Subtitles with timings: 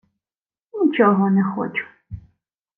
[0.85, 1.83] —Нічого не хочу.